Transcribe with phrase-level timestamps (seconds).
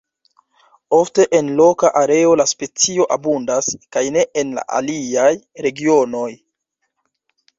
[0.99, 5.29] Ofte en loka areo la specio abundas, kaj ne en aliaj
[5.67, 6.27] regionoj.